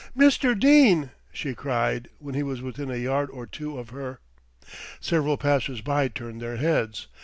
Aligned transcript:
"Mr. 0.17 0.59
Dene!" 0.59 1.11
she 1.31 1.53
cried, 1.53 2.07
when 2.17 2.33
he 2.33 2.41
was 2.41 2.59
within 2.63 2.89
a 2.89 2.97
yard 2.97 3.29
or 3.29 3.45
two 3.45 3.77
of 3.77 3.91
her. 3.91 4.19
Several 4.99 5.37
passers 5.37 5.81
by 5.81 6.07
turned 6.07 6.41
their 6.41 6.57
heads. 6.57 7.05